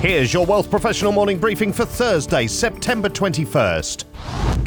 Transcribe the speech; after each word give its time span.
Here's 0.00 0.32
your 0.32 0.46
Wealth 0.46 0.70
Professional 0.70 1.10
morning 1.10 1.38
briefing 1.38 1.72
for 1.72 1.84
Thursday, 1.84 2.46
September 2.46 3.08
21st. 3.08 4.07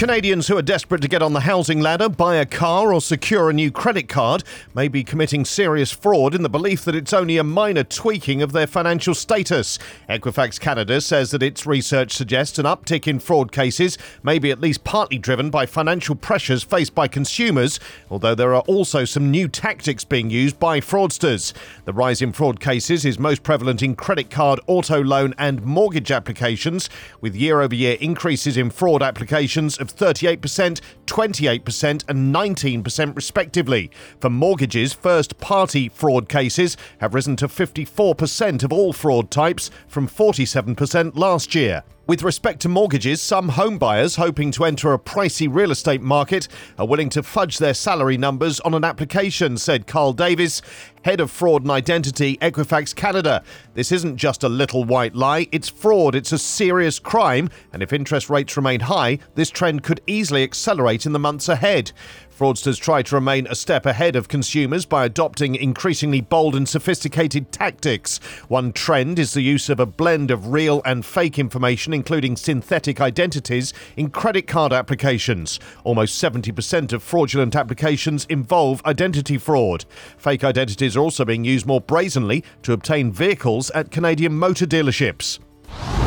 Canadians 0.00 0.48
who 0.48 0.56
are 0.56 0.62
desperate 0.62 1.02
to 1.02 1.08
get 1.08 1.20
on 1.20 1.34
the 1.34 1.40
housing 1.40 1.78
ladder, 1.78 2.08
buy 2.08 2.36
a 2.36 2.46
car, 2.46 2.90
or 2.90 3.02
secure 3.02 3.50
a 3.50 3.52
new 3.52 3.70
credit 3.70 4.08
card 4.08 4.42
may 4.74 4.88
be 4.88 5.04
committing 5.04 5.44
serious 5.44 5.92
fraud 5.92 6.34
in 6.34 6.42
the 6.42 6.48
belief 6.48 6.86
that 6.86 6.94
it's 6.94 7.12
only 7.12 7.36
a 7.36 7.44
minor 7.44 7.84
tweaking 7.84 8.40
of 8.40 8.52
their 8.52 8.66
financial 8.66 9.14
status. 9.14 9.78
Equifax 10.08 10.58
Canada 10.58 11.02
says 11.02 11.32
that 11.32 11.42
its 11.42 11.66
research 11.66 12.12
suggests 12.12 12.58
an 12.58 12.64
uptick 12.64 13.06
in 13.06 13.18
fraud 13.18 13.52
cases 13.52 13.98
may 14.22 14.38
be 14.38 14.50
at 14.50 14.60
least 14.62 14.84
partly 14.84 15.18
driven 15.18 15.50
by 15.50 15.66
financial 15.66 16.14
pressures 16.14 16.62
faced 16.62 16.94
by 16.94 17.06
consumers, 17.06 17.78
although 18.08 18.34
there 18.34 18.54
are 18.54 18.62
also 18.62 19.04
some 19.04 19.30
new 19.30 19.48
tactics 19.48 20.02
being 20.02 20.30
used 20.30 20.58
by 20.58 20.80
fraudsters. 20.80 21.52
The 21.84 21.92
rise 21.92 22.22
in 22.22 22.32
fraud 22.32 22.58
cases 22.58 23.04
is 23.04 23.18
most 23.18 23.42
prevalent 23.42 23.82
in 23.82 23.94
credit 23.96 24.30
card, 24.30 24.60
auto 24.66 25.04
loan, 25.04 25.34
and 25.36 25.62
mortgage 25.62 26.10
applications, 26.10 26.88
with 27.20 27.36
year 27.36 27.60
over 27.60 27.74
year 27.74 27.98
increases 28.00 28.56
in 28.56 28.70
fraud 28.70 29.02
applications 29.02 29.39
of 29.40 29.94
38%, 29.94 30.80
28%, 31.06 32.04
and 32.08 32.34
19% 32.34 33.16
respectively. 33.16 33.90
For 34.20 34.30
mortgages, 34.30 34.92
first 34.92 35.38
party 35.38 35.88
fraud 35.88 36.28
cases 36.28 36.76
have 36.98 37.14
risen 37.14 37.36
to 37.36 37.48
54% 37.48 38.62
of 38.62 38.72
all 38.72 38.92
fraud 38.92 39.30
types 39.30 39.70
from 39.88 40.08
47% 40.08 41.16
last 41.16 41.54
year. 41.54 41.82
With 42.10 42.24
respect 42.24 42.60
to 42.62 42.68
mortgages, 42.68 43.22
some 43.22 43.50
home 43.50 43.78
buyers 43.78 44.16
hoping 44.16 44.50
to 44.52 44.64
enter 44.64 44.92
a 44.92 44.98
pricey 44.98 45.46
real 45.48 45.70
estate 45.70 46.02
market 46.02 46.48
are 46.76 46.86
willing 46.86 47.08
to 47.10 47.22
fudge 47.22 47.58
their 47.58 47.72
salary 47.72 48.18
numbers 48.18 48.58
on 48.58 48.74
an 48.74 48.82
application, 48.82 49.56
said 49.56 49.86
Carl 49.86 50.12
Davis, 50.12 50.60
head 51.04 51.20
of 51.20 51.30
fraud 51.30 51.62
and 51.62 51.70
identity, 51.70 52.36
Equifax 52.38 52.94
Canada. 52.94 53.42
This 53.74 53.92
isn't 53.92 54.16
just 54.16 54.44
a 54.44 54.48
little 54.48 54.84
white 54.84 55.14
lie, 55.14 55.48
it's 55.52 55.68
fraud, 55.68 56.14
it's 56.14 56.32
a 56.32 56.38
serious 56.38 56.98
crime, 56.98 57.48
and 57.72 57.82
if 57.82 57.92
interest 57.92 58.28
rates 58.28 58.56
remain 58.56 58.80
high, 58.80 59.18
this 59.34 59.50
trend 59.50 59.82
could 59.82 60.00
easily 60.06 60.42
accelerate 60.42 61.06
in 61.06 61.12
the 61.12 61.18
months 61.18 61.48
ahead. 61.48 61.92
Fraudsters 62.40 62.80
try 62.80 63.02
to 63.02 63.14
remain 63.14 63.46
a 63.46 63.54
step 63.54 63.84
ahead 63.84 64.16
of 64.16 64.28
consumers 64.28 64.86
by 64.86 65.04
adopting 65.04 65.54
increasingly 65.54 66.22
bold 66.22 66.56
and 66.56 66.66
sophisticated 66.66 67.52
tactics. 67.52 68.16
One 68.48 68.72
trend 68.72 69.18
is 69.18 69.34
the 69.34 69.42
use 69.42 69.68
of 69.68 69.78
a 69.78 69.84
blend 69.84 70.30
of 70.30 70.50
real 70.50 70.80
and 70.86 71.04
fake 71.04 71.38
information, 71.38 71.92
including 71.92 72.36
synthetic 72.36 72.98
identities, 72.98 73.74
in 73.94 74.08
credit 74.08 74.46
card 74.46 74.72
applications. 74.72 75.60
Almost 75.84 76.22
70% 76.22 76.94
of 76.94 77.02
fraudulent 77.02 77.54
applications 77.54 78.24
involve 78.30 78.82
identity 78.86 79.36
fraud. 79.36 79.84
Fake 80.16 80.42
identities 80.42 80.89
are 80.96 81.00
also 81.00 81.24
being 81.24 81.44
used 81.44 81.66
more 81.66 81.80
brazenly 81.80 82.44
to 82.62 82.72
obtain 82.72 83.12
vehicles 83.12 83.70
at 83.70 83.90
Canadian 83.90 84.34
motor 84.34 84.66
dealerships. 84.66 85.38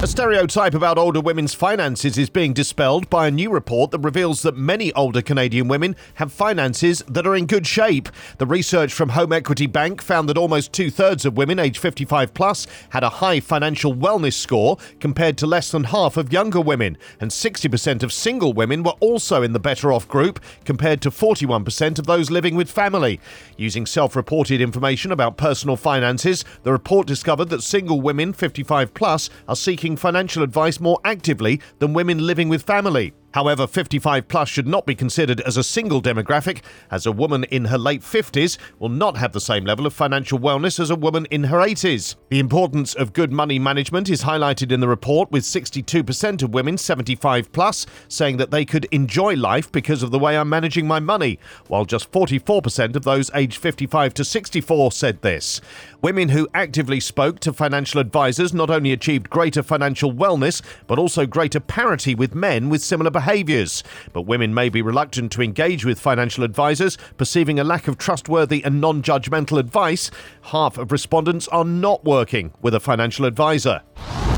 A 0.04 0.08
stereotype 0.08 0.74
about 0.74 0.98
older 0.98 1.22
women's 1.22 1.54
finances 1.54 2.18
is 2.18 2.30
being 2.30 2.52
dispelled 2.52 3.10
by 3.10 3.26
a 3.26 3.32
new 3.32 3.50
report 3.50 3.92
that 3.92 4.00
reveals 4.00 4.42
that 4.42 4.58
many 4.58 4.92
older 4.96 5.22
Canadian 5.22 5.70
women 5.70 5.96
have 6.16 6.34
finances 6.34 7.02
that 7.08 7.26
are 7.26 7.38
in 7.38 7.46
good 7.46 7.66
shape. 7.66 8.10
The 8.38 8.46
research 8.46 8.94
from 8.94 9.08
Home 9.08 9.32
Equity 9.32 9.66
Bank 9.66 10.02
found 10.02 10.28
that 10.28 10.38
almost 10.38 10.74
two 10.74 10.92
thirds 10.92 11.24
of 11.24 11.38
women 11.38 11.58
aged 11.58 11.78
55 11.78 12.34
plus 12.34 12.68
had 12.90 13.02
a 13.02 13.08
high 13.08 13.40
financial 13.40 13.96
wellness 13.96 14.34
score 14.34 14.76
compared 15.00 15.38
to 15.38 15.48
less 15.48 15.72
than 15.72 15.86
half 15.86 16.18
of 16.18 16.34
younger 16.34 16.60
women, 16.60 16.98
and 17.22 17.32
60% 17.32 18.04
of 18.04 18.12
single 18.12 18.52
women 18.52 18.84
were 18.84 18.98
also 19.00 19.42
in 19.42 19.54
the 19.54 19.58
better 19.58 19.94
off 19.94 20.06
group 20.10 20.42
compared 20.66 21.00
to 21.04 21.12
41% 21.12 21.98
of 21.98 22.08
those 22.08 22.30
living 22.30 22.56
with 22.56 22.70
family. 22.70 23.22
Using 23.56 23.86
self 23.86 24.18
reported 24.18 24.60
information 24.60 25.14
about 25.14 25.38
personal 25.38 25.78
finances, 25.78 26.44
the 26.64 26.74
report 26.74 27.08
discovered 27.08 27.48
that 27.52 27.64
single 27.64 28.02
women 28.02 28.34
55 28.34 28.94
plus 28.94 29.30
are 29.48 29.56
seeking 29.56 29.93
financial 29.96 30.44
advice 30.44 30.80
more 30.80 31.00
actively 31.06 31.62
than 31.80 31.94
women 31.94 32.20
living 32.20 32.50
with 32.50 32.64
family. 32.64 33.14
However, 33.34 33.66
55 33.66 34.28
plus 34.28 34.48
should 34.48 34.68
not 34.68 34.86
be 34.86 34.94
considered 34.94 35.42
as 35.42 35.58
a 35.58 35.64
single 35.64 36.02
demographic, 36.02 36.62
as 36.92 37.08
a 37.08 37.12
woman 37.12 37.46
in 37.46 37.66
her 37.66 37.80
late 37.80 38.02
50s 38.02 38.60
will 38.78 38.90
not 38.90 39.18
have 39.18 39.32
the 39.32 39.42
same 39.42 39.66
level 39.66 39.88
of 39.88 39.94
financial 39.94 40.38
wellness 40.38 40.80
as 40.80 40.92
a 40.92 40.96
woman 40.96 41.26
in 41.32 41.46
her 41.46 41.58
80s. 41.58 42.16
The 42.30 42.40
importance 42.40 42.94
of 42.94 43.12
good 43.12 43.32
money 43.32 43.58
management 43.58 44.08
is 44.08 44.24
highlighted 44.24 44.72
in 44.72 44.80
the 44.80 44.88
report, 44.88 45.32
with 45.32 45.44
62% 45.44 46.44
of 46.44 46.54
women 46.54 46.78
75 46.78 47.52
plus 47.52 47.88
saying 48.08 48.38
that 48.38 48.52
they 48.52 48.66
could 48.66 48.86
enjoy 48.92 49.36
life 49.36 49.72
because 49.72 50.04
of 50.04 50.12
the 50.12 50.20
way 50.20 50.38
I'm 50.38 50.50
managing 50.50 50.88
my 50.88 51.00
money, 51.00 51.40
while 51.68 51.86
just 51.86 52.12
44% 52.12 52.96
of 52.96 53.02
those 53.02 53.32
aged 53.34 53.58
55 53.58 54.14
to 54.14 54.24
64 54.24 54.92
said 54.92 55.22
this. 55.24 55.60
Women 56.04 56.30
who 56.30 56.48
actively 56.54 57.00
spoke 57.00 57.40
to 57.40 57.54
financial 57.54 58.00
advisors 58.00 58.54
not 58.54 58.70
only 58.70 58.92
achieved 58.92 59.32
greater 59.32 59.64
financial 59.64 60.14
wellness, 60.14 60.62
but 60.86 61.00
also 61.00 61.26
greater 61.26 61.60
parity 61.60 62.14
with 62.14 62.36
men 62.36 62.70
with 62.70 62.84
similar 62.84 63.10
behaviors 63.10 63.23
behaviours. 63.24 63.84
But 64.12 64.24
women 64.24 64.54
may 64.54 64.68
be 64.68 64.82
reluctant 64.82 65.32
to 65.34 65.42
engage 65.42 65.86
with 65.86 66.00
financial 66.00 66.44
advisors, 66.44 66.98
perceiving 67.18 67.58
a 67.60 67.64
lack 67.64 67.88
of 67.88 67.98
trustworthy 67.98 68.64
and 68.64 68.82
non 68.82 69.02
judgmental 69.02 69.58
advice. 69.58 70.12
Half 70.42 70.78
of 70.78 70.92
respondents 70.92 71.48
are 71.48 71.66
not 71.66 72.04
working 72.04 72.54
with 72.62 72.76
a 72.76 72.82
financial 72.82 73.26
advisor. 73.26 73.82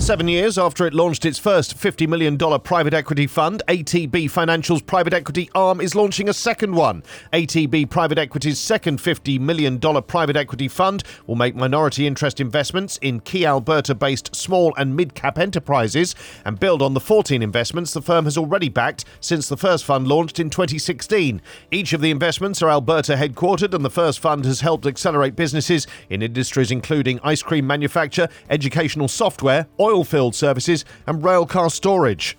Seven 0.06 0.28
years 0.28 0.60
after 0.60 0.86
it 0.86 0.94
launched 0.94 1.26
its 1.26 1.40
first 1.40 1.76
$50 1.76 2.08
million 2.08 2.38
private 2.60 2.94
equity 2.94 3.26
fund, 3.26 3.64
ATB 3.68 4.30
Financial's 4.30 4.84
private 4.84 5.16
equity 5.16 5.50
arm 5.56 5.82
is 5.82 5.96
launching 5.96 6.30
a 6.30 6.34
second 6.34 6.76
one. 6.76 7.02
ATB 7.34 7.90
Private 7.90 8.20
Equity's 8.20 8.60
second 8.60 9.00
$50 9.00 9.40
million 9.40 9.80
private 9.80 10.36
equity 10.36 10.68
fund 10.68 11.04
will 11.26 11.34
make 11.34 11.56
minority 11.56 12.06
interest 12.06 12.40
investments 12.40 13.00
in 13.02 13.20
key 13.20 13.48
Alberta 13.48 13.96
based 13.96 14.36
small 14.36 14.76
and 14.78 14.96
mid 14.96 15.16
cap 15.16 15.40
enterprises 15.40 16.14
and 16.46 16.60
build 16.60 16.84
on 16.84 16.94
the 16.94 17.00
14 17.00 17.42
investments 17.42 17.92
the 17.92 18.00
firm 18.00 18.26
has 18.26 18.38
already 18.38 18.70
backed 18.70 19.06
since 19.22 19.50
the 19.50 19.58
first 19.58 19.84
fund 19.86 20.08
launched 20.08 20.40
in 20.40 20.52
2016. 20.52 21.42
Each 21.72 21.94
of 21.94 22.02
the 22.02 22.12
investments 22.12 22.62
are 22.62 22.70
Alberta 22.70 23.16
headquartered, 23.16 23.74
and 23.74 23.84
the 23.84 23.90
first 23.90 24.20
fund 24.20 24.46
has 24.46 24.62
helped 24.62 24.86
accelerate 24.86 25.36
businesses 25.36 25.88
in 26.12 26.22
industries 26.22 26.70
including 26.70 27.20
ice 27.24 27.42
cream 27.42 27.66
manufacture, 27.66 28.30
educational 28.52 29.08
software, 29.08 29.66
oil 29.80 29.95
field 30.04 30.36
services, 30.36 30.86
and 31.08 31.24
railcar 31.24 31.72
storage. 31.72 32.38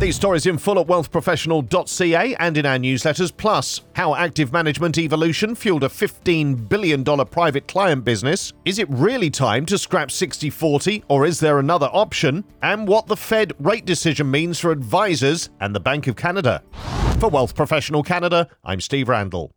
These 0.00 0.16
stories 0.16 0.46
in 0.46 0.56
full 0.56 0.80
at 0.80 0.86
wealthprofessional.ca 0.86 2.34
and 2.36 2.56
in 2.56 2.64
our 2.64 2.78
newsletters, 2.78 3.30
plus 3.36 3.82
how 3.92 4.14
active 4.14 4.50
management 4.50 4.96
evolution 4.96 5.54
fueled 5.54 5.84
a 5.84 5.90
$15 5.90 6.70
billion 6.70 7.04
private 7.04 7.68
client 7.68 8.02
business. 8.02 8.54
Is 8.64 8.78
it 8.78 8.88
really 8.88 9.28
time 9.28 9.66
to 9.66 9.76
scrap 9.76 10.10
60 10.10 10.48
40 10.48 11.04
or 11.08 11.26
is 11.26 11.38
there 11.38 11.58
another 11.58 11.90
option? 11.92 12.44
And 12.62 12.88
what 12.88 13.08
the 13.08 13.16
Fed 13.16 13.52
rate 13.58 13.84
decision 13.84 14.30
means 14.30 14.58
for 14.58 14.70
advisors 14.70 15.50
and 15.60 15.74
the 15.74 15.80
Bank 15.80 16.06
of 16.06 16.16
Canada. 16.16 16.62
For 17.18 17.28
Wealth 17.28 17.54
Professional 17.54 18.02
Canada, 18.02 18.48
I'm 18.64 18.80
Steve 18.80 19.10
Randall. 19.10 19.52